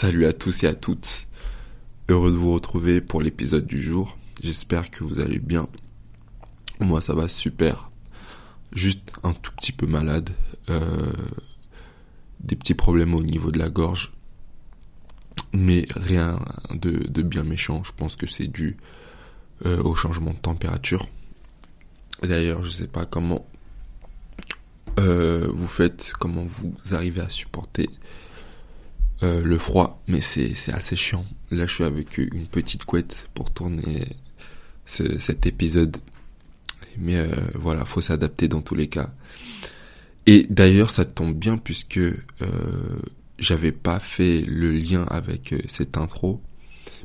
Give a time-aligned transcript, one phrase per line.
[0.00, 1.26] Salut à tous et à toutes.
[2.08, 4.16] Heureux de vous retrouver pour l'épisode du jour.
[4.42, 5.68] J'espère que vous allez bien.
[6.80, 7.90] Moi ça va super.
[8.72, 10.30] Juste un tout petit peu malade.
[10.70, 11.12] Euh,
[12.40, 14.10] des petits problèmes au niveau de la gorge.
[15.52, 16.38] Mais rien
[16.72, 17.84] de, bien méchant.
[17.84, 18.78] Je pense que c'est dû
[19.66, 21.10] euh, au changement de température.
[22.22, 23.46] D'ailleurs, je sais pas comment
[24.98, 27.90] euh, vous faites, comment vous arrivez à supporter
[29.22, 31.24] euh, le froid, mais c'est assez chiant.
[31.50, 34.06] Là, je suis avec une petite couette pour tourner
[34.86, 35.98] cet épisode.
[36.96, 39.12] Mais euh, voilà, faut s'adapter dans tous les cas.
[40.26, 42.16] Et d'ailleurs, ça tombe bien puisque euh,
[43.38, 46.40] j'avais pas fait le lien avec cette intro,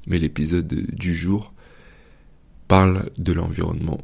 [0.08, 1.54] mais l'épisode du jour
[2.68, 4.00] parle de l'environnement.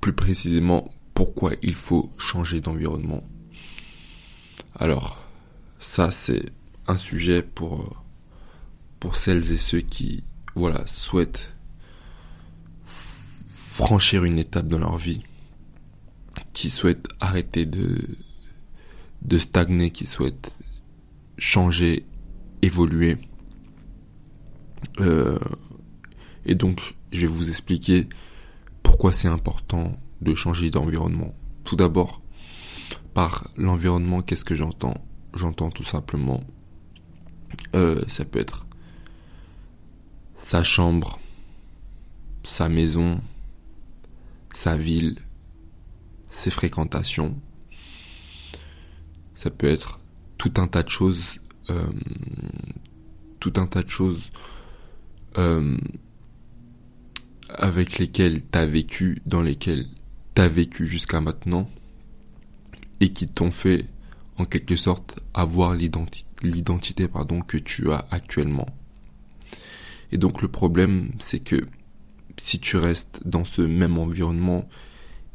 [0.00, 3.22] Plus précisément, pourquoi il faut changer d'environnement.
[4.78, 5.17] Alors,
[5.78, 6.46] ça c'est
[6.86, 8.04] un sujet pour
[9.00, 10.24] pour celles et ceux qui
[10.54, 11.54] voilà souhaitent
[13.78, 15.22] franchir une étape dans leur vie,
[16.52, 18.00] qui souhaitent arrêter de
[19.22, 20.52] de stagner, qui souhaitent
[21.38, 22.04] changer,
[22.62, 23.18] évoluer.
[25.00, 25.38] Euh,
[26.44, 28.08] et donc, je vais vous expliquer
[28.82, 31.34] pourquoi c'est important de changer d'environnement.
[31.64, 32.20] Tout d'abord,
[33.14, 36.42] par l'environnement, qu'est-ce que j'entends J'entends tout simplement,
[37.74, 38.66] euh, ça peut être
[40.36, 41.20] sa chambre,
[42.42, 43.20] sa maison,
[44.54, 45.16] sa ville,
[46.30, 47.36] ses fréquentations.
[49.34, 50.00] Ça peut être
[50.38, 51.24] tout un tas de choses,
[51.70, 51.92] euh,
[53.40, 54.22] tout un tas de choses
[55.36, 55.76] euh,
[57.50, 59.86] avec lesquelles t'as vécu, dans lesquelles
[60.34, 61.68] t'as vécu jusqu'à maintenant
[63.00, 63.84] et qui t'ont fait
[64.38, 68.66] en quelque sorte avoir l'identité pardon que tu as actuellement.
[70.12, 71.66] Et donc le problème c'est que
[72.36, 74.68] si tu restes dans ce même environnement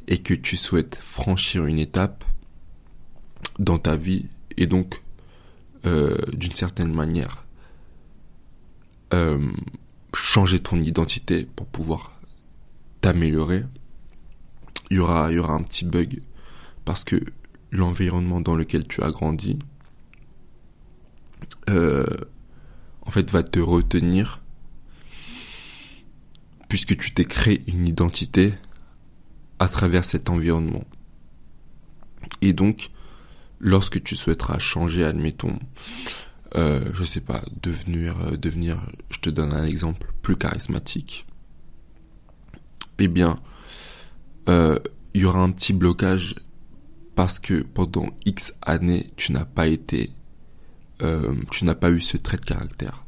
[0.08, 2.24] et que tu souhaites franchir une étape
[3.60, 4.26] dans ta vie
[4.58, 5.02] et donc
[5.86, 7.44] euh, d'une certaine manière
[9.14, 9.52] euh,
[10.16, 12.20] changer ton identité pour pouvoir
[13.02, 13.64] t'améliorer,
[14.90, 16.22] y aura, y aura un petit bug
[16.86, 17.18] parce que
[17.74, 19.60] l'environnement dans lequel tu as grandi,
[21.70, 22.06] euh,
[23.02, 24.42] en fait, va te retenir
[26.70, 28.54] puisque tu t'es créé une identité
[29.60, 30.86] à travers cet environnement.
[32.42, 32.90] Et donc,
[33.60, 35.60] lorsque tu souhaiteras changer, admettons,
[36.56, 41.26] euh, je sais pas, devenir, euh, devenir, je te donne un exemple plus charismatique,
[43.00, 43.40] eh bien,
[44.50, 44.78] euh,
[45.14, 46.36] il y aura un petit blocage
[47.16, 50.12] parce que pendant X années, tu n'as pas été,
[51.02, 53.06] euh, tu n'as pas eu ce trait de caractère.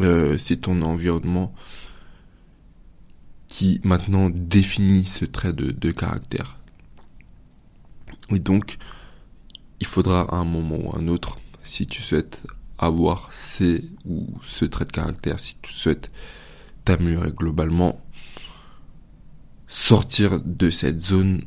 [0.00, 1.54] Euh, c'est ton environnement
[3.46, 6.58] qui maintenant définit ce trait de, caractère.
[8.30, 8.78] Et donc,
[9.80, 12.42] il faudra à un moment ou à un autre, si tu souhaites
[12.78, 16.10] avoir ces ou ce trait de caractère, si tu souhaites
[16.84, 18.00] t'améliorer globalement,
[19.68, 21.44] sortir de cette zone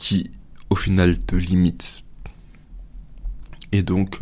[0.00, 0.30] qui
[0.70, 2.04] au final te limite.
[3.70, 4.18] Et donc,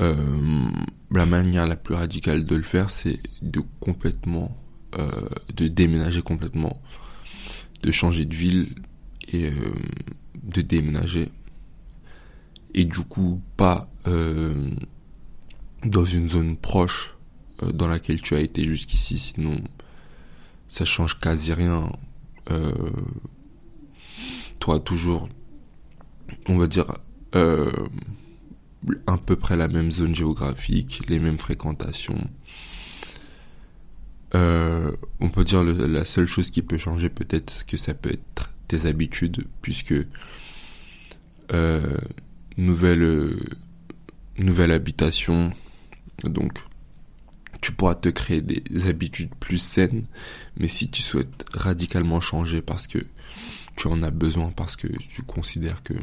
[0.00, 0.70] euh,
[1.10, 4.56] la manière la plus radicale de le faire, c'est de complètement,
[4.98, 6.80] euh, de déménager complètement,
[7.82, 8.74] de changer de ville
[9.28, 9.74] et euh,
[10.42, 11.28] de déménager.
[12.74, 13.90] Et du coup, pas
[15.84, 17.14] dans une zone proche
[17.74, 19.60] dans laquelle tu as été jusqu'ici, sinon
[20.68, 21.92] ça change quasi rien
[24.62, 25.28] toi toujours,
[26.48, 26.86] on va dire,
[27.34, 27.72] euh,
[29.08, 32.30] à peu près la même zone géographique, les mêmes fréquentations.
[34.36, 38.52] Euh, on peut dire la seule chose qui peut changer peut-être que ça peut être
[38.68, 39.94] tes habitudes puisque
[41.52, 41.96] euh,
[42.56, 43.36] nouvelle
[44.38, 45.52] nouvelle habitation
[46.24, 46.52] donc
[47.60, 50.04] tu pourras te créer des habitudes plus saines
[50.56, 53.04] mais si tu souhaites radicalement changer parce que
[53.76, 55.94] tu en as besoin parce que tu considères que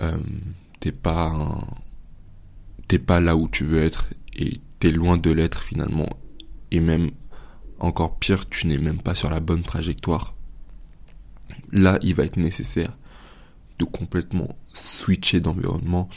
[0.00, 0.18] euh,
[0.80, 1.66] t'es pas
[2.86, 6.08] t'es pas là où tu veux être et t'es loin de l'être finalement.
[6.70, 7.10] Et même
[7.80, 10.34] encore pire tu n'es même pas sur la bonne trajectoire.
[11.72, 12.96] Là il va être nécessaire
[13.78, 16.08] de complètement switcher d'environnement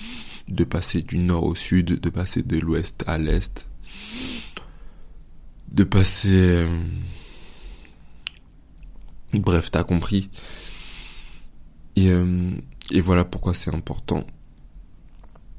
[0.47, 3.67] de passer du nord au sud de passer de l'ouest à l'est
[5.71, 6.83] de passer euh,
[9.33, 10.29] Bref, t'as compris.
[11.95, 12.51] Et, euh,
[12.91, 14.25] et voilà pourquoi c'est important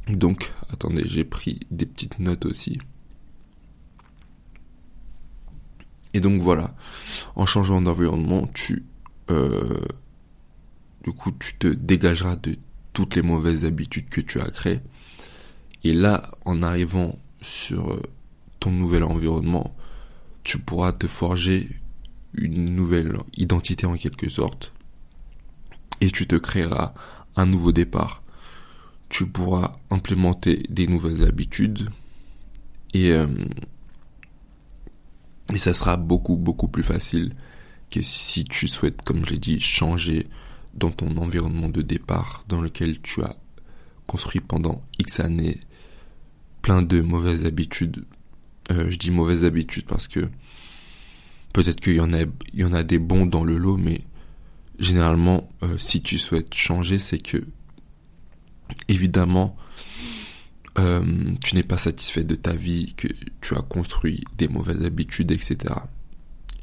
[0.08, 2.78] Donc, attendez, j'ai pris des petites notes aussi.
[6.14, 6.74] Et donc voilà,
[7.36, 8.84] en changeant d'environnement, tu,
[9.30, 9.80] euh,
[11.04, 12.58] du coup, tu te dégageras de
[12.92, 14.80] toutes les mauvaises habitudes que tu as créées.
[15.84, 17.98] Et là, en arrivant sur
[18.60, 19.74] ton nouvel environnement,
[20.44, 21.68] tu pourras te forger
[22.34, 24.72] une nouvelle identité en quelque sorte.
[26.00, 26.94] Et tu te créeras
[27.36, 28.22] un nouveau départ.
[29.08, 31.90] Tu pourras implémenter des nouvelles habitudes.
[32.94, 33.26] Et, euh,
[35.56, 37.34] ça sera beaucoup, beaucoup plus facile
[37.90, 40.24] que si tu souhaites, comme je l'ai dit, changer
[40.74, 43.36] dans ton environnement de départ dans lequel tu as
[44.06, 45.60] construit pendant X années
[46.62, 48.04] plein de mauvaises habitudes.
[48.70, 50.28] Euh, je dis mauvaises habitudes parce que
[51.52, 54.02] peut-être qu'il y en a, des bons dans le lot, mais
[54.78, 57.44] généralement, euh, si tu souhaites changer, c'est que
[58.88, 59.56] évidemment,
[60.78, 63.08] euh, tu n'es pas satisfait de ta vie, que
[63.40, 65.74] tu as construit des mauvaises habitudes, etc.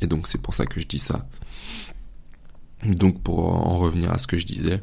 [0.02, 1.28] Et donc c'est pour ça que je dis ça.
[2.86, 4.82] Donc pour en revenir à ce que je disais,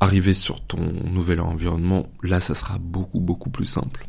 [0.00, 4.06] arriver sur ton nouvel environnement, là ça sera beaucoup beaucoup plus simple.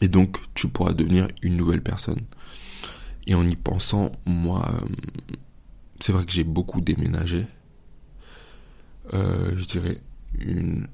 [0.00, 2.20] Et donc tu pourras devenir une nouvelle personne.
[3.30, 4.88] Et en y pensant, moi, euh,
[6.00, 7.46] c'est vrai que j'ai beaucoup déménagé.
[9.14, 10.00] Euh, je dirais
[10.36, 10.88] une,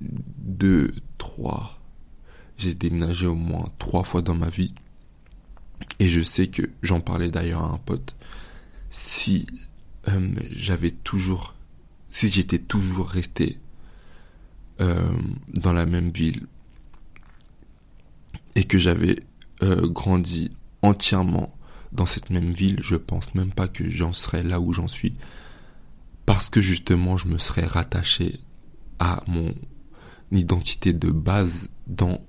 [0.00, 1.78] deux, trois.
[2.56, 4.72] J'ai déménagé au moins trois fois dans ma vie.
[5.98, 8.16] Et je sais que j'en parlais d'ailleurs à un pote.
[8.88, 9.46] Si
[10.08, 11.54] euh, j'avais toujours,
[12.10, 13.58] si j'étais toujours resté
[14.78, 16.48] dans la même ville
[18.56, 19.20] et que j'avais
[19.62, 20.50] euh, grandi
[20.82, 21.54] entièrement
[21.92, 25.14] dans cette même ville, je pense même pas que j'en serais là où j'en suis.
[26.26, 28.40] Parce que justement, je me serais rattaché
[28.98, 29.52] à mon
[30.30, 32.20] identité de base dans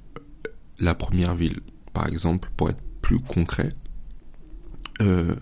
[0.80, 1.62] la première ville.
[1.94, 3.74] Par exemple, pour être plus concret,
[5.01, 5.35] euh,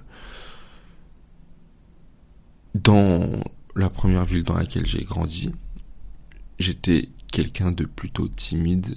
[2.76, 3.42] dans
[3.76, 5.52] la première ville dans laquelle j'ai grandi,
[6.60, 8.96] j'étais quelqu'un de plutôt timide,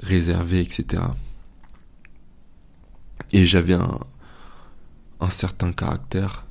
[0.00, 1.02] réservé, etc.
[3.32, 3.98] Et j'avais un,
[5.30, 6.46] certain caractère.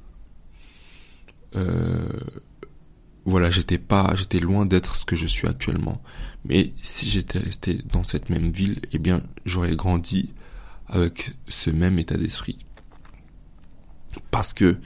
[1.56, 2.08] Euh,
[3.26, 6.02] voilà, j'étais pas, j'étais loin d'être ce que je suis actuellement.
[6.46, 10.34] Mais si j'étais resté dans cette même ville, eh bien, j'aurais grandi
[10.88, 12.58] avec ce même état d'esprit.
[14.32, 14.78] Parce que,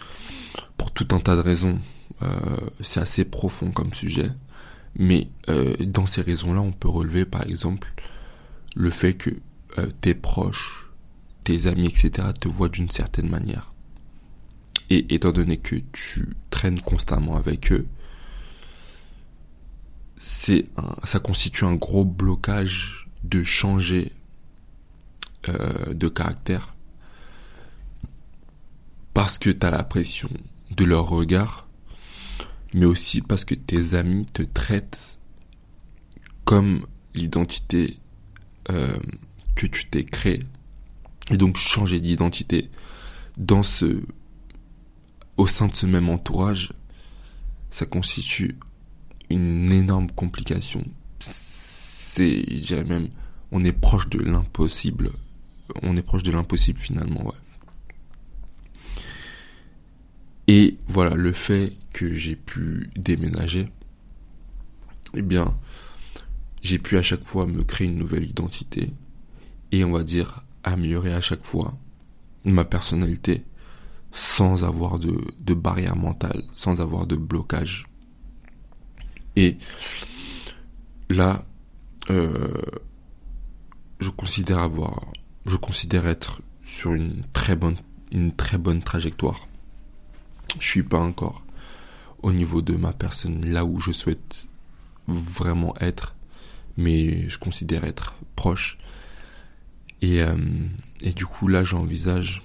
[0.78, 1.80] pour tout un tas de raisons,
[2.24, 2.28] euh,
[2.82, 4.30] c'est assez profond comme sujet.
[4.98, 7.94] Mais euh, dans ces raisons-là, on peut relever, par exemple,
[8.76, 9.32] le fait que
[9.80, 10.90] euh, tes proches,
[11.44, 13.74] tes amis, etc., te voient d'une certaine manière.
[14.90, 17.88] Et étant donné que tu traînes constamment avec eux,
[20.18, 20.66] c'est
[21.04, 24.12] ça constitue un gros blocage de changer
[25.50, 26.76] euh, de caractère
[29.14, 30.30] parce que tu as la pression
[30.76, 31.68] de leur regard,
[32.74, 35.18] mais aussi parce que tes amis te traitent
[36.44, 37.98] comme l'identité
[38.72, 38.98] euh,
[39.56, 40.44] que tu t'es créée.
[41.32, 42.70] Et donc changer d'identité
[43.38, 44.04] dans ce
[45.38, 46.72] au sein de ce même entourage,
[47.72, 48.58] ça constitue
[49.30, 50.84] une énorme complication.
[51.20, 53.10] C'est, je dirais même,
[53.52, 55.12] on est proche de l'impossible.
[55.82, 57.34] On est proche de l'impossible finalement.
[60.48, 63.68] Et voilà, le fait que j'ai pu déménager,
[65.16, 65.58] eh bien,
[66.66, 68.92] j'ai pu à chaque fois me créer une nouvelle identité
[69.72, 71.78] et on va dire améliorer à chaque fois
[72.44, 73.44] ma personnalité
[74.12, 77.88] sans avoir de, de barrière mentale, sans avoir de blocage
[79.36, 79.58] et
[81.10, 81.44] là,
[82.10, 82.54] euh,
[84.00, 85.02] je considère avoir,
[85.46, 87.78] je considère être sur une très bonne,
[88.12, 89.48] une très bonne trajectoire.
[90.60, 91.44] Je suis pas encore
[92.22, 94.48] au niveau de ma personne là où je souhaite
[95.08, 96.15] vraiment être,
[96.78, 98.78] mais je considère être proche.
[100.02, 100.36] Et, euh,
[101.02, 102.42] et du coup là, j'envisage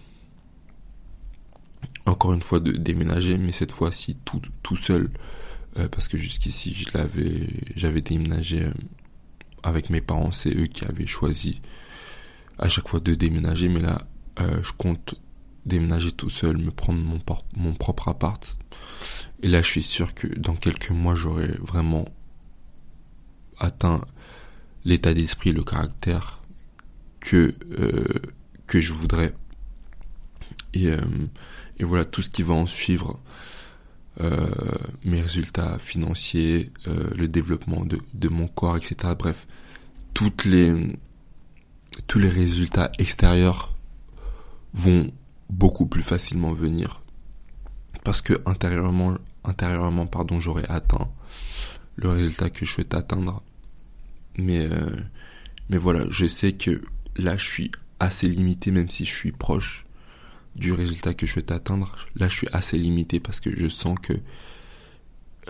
[2.07, 5.11] encore une fois de déménager, mais cette fois-ci tout, tout seul
[5.79, 6.87] euh, parce que jusqu'ici
[7.77, 8.73] j'avais déménagé euh,
[9.63, 11.61] avec mes parents c'est eux qui avaient choisi
[12.59, 13.99] à chaque fois de déménager mais là
[14.39, 15.15] je compte
[15.67, 17.21] déménager tout seul me prendre mon,
[17.55, 18.59] mon propre appart
[19.43, 22.07] et là je suis sûr que dans quelques mois j'aurai vraiment
[23.59, 24.01] atteint
[24.85, 26.39] l'état d'esprit le caractère
[27.21, 27.55] que
[28.67, 29.35] que je voudrais
[30.75, 30.91] et,
[31.79, 33.21] et voilà tout ce qui va en suivre
[34.21, 34.49] euh,
[35.05, 39.15] mes résultats financiers, euh, le développement de, mon corps, etc.
[39.19, 39.47] Bref,
[40.13, 43.73] tous les résultats extérieurs
[44.75, 45.11] vont
[45.49, 47.03] beaucoup plus facilement venir
[48.05, 51.09] parce que intérieurement, intérieurement pardon, j'aurais atteint
[51.97, 53.43] le résultat que je souhaite atteindre.
[54.41, 54.97] Mais, euh,
[55.69, 56.83] mais voilà, je sais que
[57.17, 59.85] là, je suis assez limité, même si je suis proche
[60.57, 61.97] du résultat que je souhaite atteindre.
[62.17, 64.15] Là, je suis assez limité parce que je sens que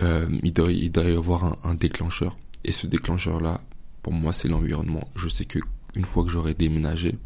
[0.01, 2.37] euh, il, doit, y avoir un, déclencheur.
[2.63, 3.61] Et ce déclencheur-là,
[4.03, 5.09] pour moi, c'est l'environnement.
[5.15, 5.59] Je sais que
[5.95, 7.17] une fois que j'aurai déménagé,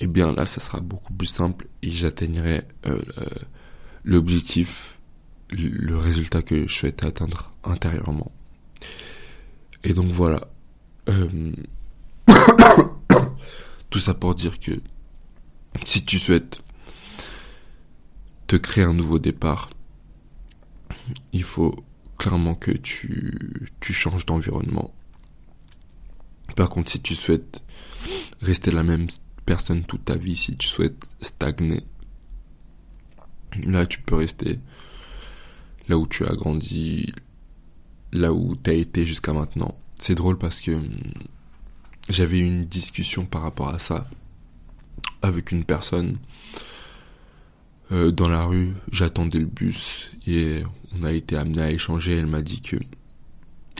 [0.00, 3.00] eh bien là, ça sera beaucoup plus simple et j'atteindrai euh,
[4.04, 4.98] l'objectif,
[5.50, 8.32] le résultat que je souhaite atteindre intérieurement.
[9.84, 10.48] Et donc voilà.
[11.08, 11.52] Euh,
[13.90, 14.80] tout ça pour dire que
[15.84, 16.60] si tu souhaites
[18.46, 19.70] te créer un nouveau départ,
[21.32, 21.84] il faut
[22.18, 24.94] clairement que tu, tu changes d'environnement.
[26.56, 27.62] Par contre, si tu souhaites
[28.40, 29.06] rester la même
[29.44, 31.82] personne toute ta vie, si tu souhaites stagner,
[33.64, 34.58] là tu peux rester
[35.88, 37.12] là où tu as grandi,
[38.14, 39.76] là où tu as été jusqu'à maintenant.
[39.96, 40.88] C'est drôle parce que hum,
[42.08, 44.08] j'avais une discussion par rapport à ça
[45.22, 46.18] avec une personne
[47.92, 48.72] euh, dans la rue.
[48.92, 50.62] J'attendais le bus et
[50.94, 52.16] on a été amené à échanger.
[52.16, 52.76] Elle m'a dit que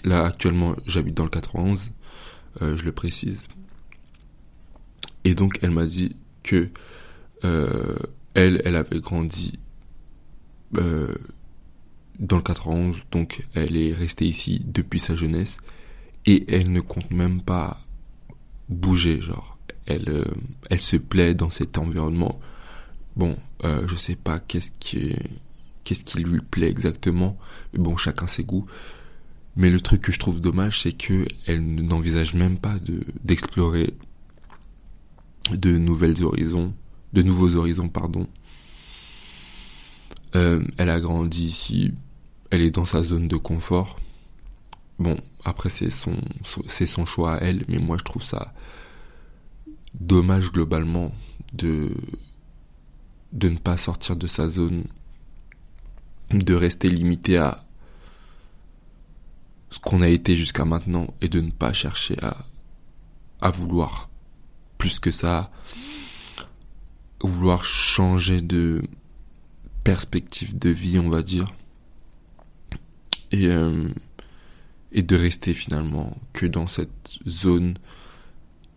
[0.04, 1.90] là actuellement j'habite dans le 91,
[2.62, 3.46] euh, je le précise.
[5.24, 6.68] Et donc elle m'a dit que
[7.44, 7.96] euh,
[8.34, 9.58] elle, elle avait grandi
[12.18, 15.58] dans le 91, donc elle est restée ici depuis sa jeunesse
[16.26, 17.80] et elle ne compte même pas
[18.68, 20.24] bouger, genre elle euh,
[20.70, 22.40] elle se plaît dans cet environnement.
[23.16, 25.14] Bon, euh, je sais pas qu'est-ce qui
[25.84, 27.36] qu'est-ce qui lui plaît exactement,
[27.72, 28.66] mais bon, chacun ses goûts.
[29.56, 33.94] Mais le truc que je trouve dommage, c'est que elle n'envisage même pas de d'explorer
[35.52, 36.74] de nouvelles horizons,
[37.12, 38.26] de nouveaux horizons, pardon.
[40.34, 41.92] Euh, elle a grandi ici,
[42.54, 43.98] elle est dans sa zone de confort.
[44.98, 46.16] Bon, après c'est son
[46.68, 48.54] c'est son choix à elle, mais moi je trouve ça
[49.94, 51.12] dommage globalement
[51.52, 51.90] de
[53.32, 54.84] ne pas sortir de sa zone,
[56.30, 57.64] de rester limité à
[59.70, 62.16] ce qu'on a été jusqu'à maintenant et de ne pas chercher
[63.40, 64.08] à vouloir
[64.78, 65.50] plus que ça,
[67.20, 68.82] vouloir changer de
[69.82, 71.48] perspective de vie, on va dire
[73.34, 73.88] et, euh,
[74.92, 77.76] et de rester finalement que dans cette zone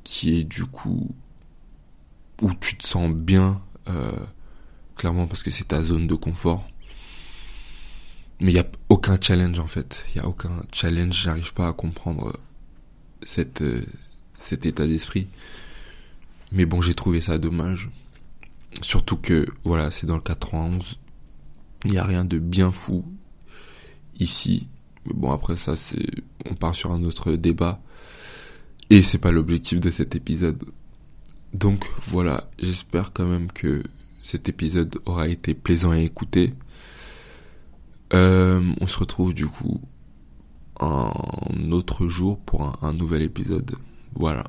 [0.03, 1.13] qui est du coup
[2.41, 4.11] où tu te sens bien, euh,
[4.95, 6.67] clairement parce que c'est ta zone de confort.
[8.39, 10.05] Mais il n'y a aucun challenge en fait.
[10.09, 11.23] Il n'y a aucun challenge.
[11.23, 12.39] J'arrive pas à comprendre
[13.23, 13.85] cette, euh,
[14.37, 15.27] cet état d'esprit.
[16.51, 17.89] Mais bon, j'ai trouvé ça dommage.
[18.81, 20.99] Surtout que, voilà, c'est dans le 91.
[21.85, 23.05] Il n'y a rien de bien fou
[24.19, 24.67] ici.
[25.05, 26.05] Mais bon, après ça, c'est,
[26.49, 27.81] on part sur un autre débat.
[28.89, 30.63] Et c'est pas l'objectif de cet épisode.
[31.53, 33.83] Donc voilà, j'espère quand même que
[34.23, 36.53] cet épisode aura été plaisant à écouter.
[38.13, 39.81] Euh, on se retrouve du coup
[40.79, 43.75] un autre jour pour un nouvel épisode.
[44.13, 44.45] Voilà.